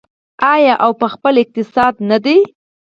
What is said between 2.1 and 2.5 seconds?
ده؟